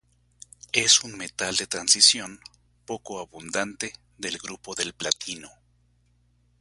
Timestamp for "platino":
4.93-5.47